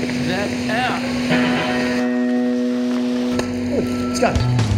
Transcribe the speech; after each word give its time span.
That 0.00 0.50
out. 0.70 1.02
Let's 4.08 4.20
go. 4.20 4.77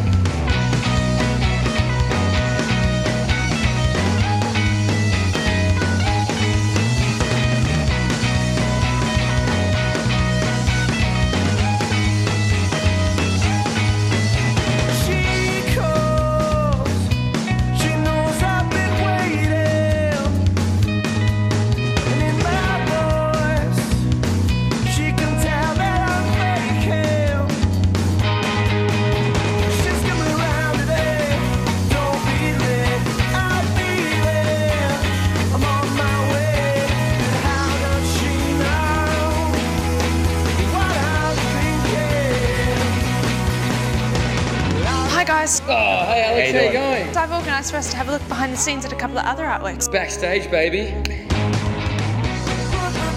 Hi 45.20 45.24
guys. 45.24 45.60
Oh, 45.64 45.66
hey 45.68 46.22
Alex, 46.24 46.50
how 46.50 46.60
you 46.62 46.72
going? 46.72 47.12
So 47.12 47.20
I've 47.20 47.30
organised 47.30 47.72
for 47.72 47.76
us 47.76 47.90
to 47.90 47.96
have 47.98 48.08
a 48.08 48.12
look 48.12 48.26
behind 48.26 48.54
the 48.54 48.56
scenes 48.56 48.86
at 48.86 48.92
a 48.94 48.96
couple 48.96 49.18
of 49.18 49.26
other 49.26 49.44
artworks. 49.44 49.92
Backstage, 49.92 50.50
baby. 50.50 50.94
Put 50.94 51.04
the 51.04 51.18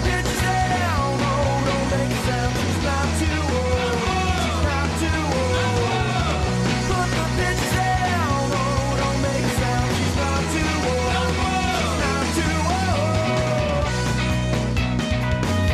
bitches 0.04 0.40
down, 0.44 1.16
don't 1.64 1.88
make 1.88 2.12
a 2.12 2.20
sound, 2.28 2.52
she's 2.60 2.84
not 2.84 3.08
too 3.16 3.40
old, 3.56 3.96
she's 4.36 4.60
not 4.68 4.84
too 5.00 5.16
old. 5.32 5.88
Put 6.92 7.08
the 7.08 7.24
bitches 7.40 7.72
down, 7.72 8.52
don't 9.00 9.18
make 9.24 9.48
a 9.48 9.56
sound, 9.64 9.88
she's 9.96 10.12
not 10.20 10.44
too 10.52 10.76
old, 10.92 11.32
she's 11.80 11.96
not 12.04 12.28
too 12.36 12.52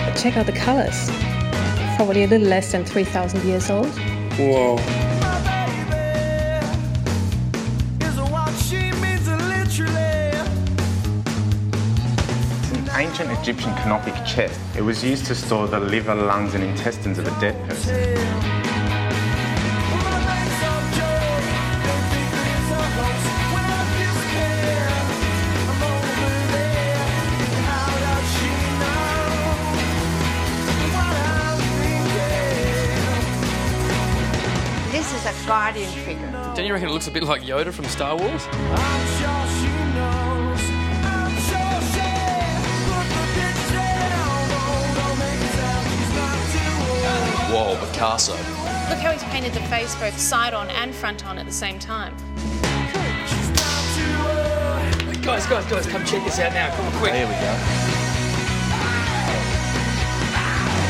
old. 0.06 0.14
Check 0.17 0.34
out 0.36 0.47
the 0.47 0.53
colors. 0.53 1.11
Probably 1.97 2.23
a 2.23 2.28
little 2.28 2.47
less 2.47 2.70
than 2.70 2.84
3,000 2.84 3.42
years 3.42 3.69
old. 3.69 3.91
Whoa. 4.39 4.78
Ancient 13.01 13.31
Egyptian 13.41 13.75
canopic 13.77 14.15
chest. 14.27 14.61
It 14.77 14.83
was 14.83 15.03
used 15.03 15.25
to 15.27 15.34
store 15.34 15.67
the 15.67 15.81
liver, 15.81 16.15
lungs, 16.15 16.55
and 16.55 16.62
intestines 16.62 17.19
of 17.19 17.27
a 17.27 17.41
dead 17.41 17.57
person. 17.67 17.97
My 20.05 20.19
life's 20.29 20.61
a 20.61 20.75
joke, 20.98 21.25
don't 21.87 22.07
think 22.12 22.29
that 22.37 22.47
it's 22.57 22.70
a 22.70 22.83
hoax. 22.97 23.19
When 23.55 23.65
I 23.65 23.83
feel 23.97 24.15
scared, 24.29 25.09
I'm 25.70 25.81
over 25.81 26.29
there. 26.53 27.01
How 27.70 27.89
does 28.05 28.27
she 28.37 28.53
know 28.83 29.09
what 30.95 31.17
I'm 31.25 31.57
thinking? 31.81 32.53
This 34.92 35.09
is 35.14 35.25
a 35.25 35.35
guardian 35.47 35.91
figure. 36.05 36.31
Don't 36.55 36.67
you 36.67 36.73
reckon 36.75 36.89
it 36.91 36.92
looks 36.92 37.09
a 37.09 37.11
bit 37.11 37.23
like 37.23 37.42
Yoda 37.42 37.73
from 37.73 37.87
Star 37.87 38.14
Wars? 38.14 38.47
Picasso. 48.01 48.33
Look 48.33 48.98
how 48.98 49.12
he's 49.12 49.23
painted 49.25 49.53
the 49.53 49.61
face 49.69 49.95
both 49.97 50.19
side 50.19 50.55
on 50.55 50.70
and 50.70 50.95
front 50.95 51.27
on 51.27 51.36
at 51.36 51.45
the 51.45 51.52
same 51.52 51.79
time. 51.79 52.17
She's 53.29 53.51
not 53.51 53.85
too 53.95 55.07
old. 55.07 55.23
Guys, 55.23 55.45
guys, 55.45 55.67
guys, 55.67 55.86
come 55.86 56.02
check 56.07 56.24
this 56.24 56.39
out 56.39 56.55
now. 56.55 56.74
Come 56.74 56.86
on, 56.86 56.92
quick. 56.92 57.13
Here 57.13 57.27
we 57.27 57.35
go. 57.35 57.52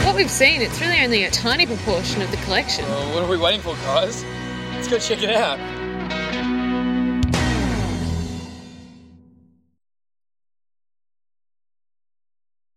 What 0.06 0.14
we've 0.14 0.30
seen, 0.30 0.62
it's 0.62 0.80
really 0.80 1.00
only 1.02 1.24
a 1.24 1.30
tiny 1.32 1.66
proportion 1.66 2.22
of 2.22 2.30
the 2.30 2.36
collection. 2.44 2.84
Well, 2.84 3.14
what 3.14 3.24
are 3.24 3.28
we 3.28 3.38
waiting 3.38 3.60
for, 3.60 3.74
guys? 3.74 4.24
Let's 4.74 4.86
go 4.86 5.00
check 5.00 5.20
it 5.24 5.30
out. 5.30 5.58